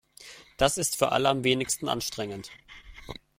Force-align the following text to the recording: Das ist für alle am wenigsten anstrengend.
Das 0.57 0.79
ist 0.79 0.97
für 0.97 1.11
alle 1.11 1.29
am 1.29 1.43
wenigsten 1.43 1.87
anstrengend. 1.87 2.49